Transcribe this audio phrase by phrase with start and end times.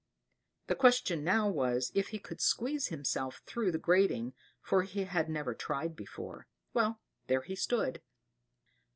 [0.65, 5.29] The question now was, if he could squeeze himself through the grating, for he had
[5.29, 6.47] never tried before.
[6.73, 8.01] Well, there he stood.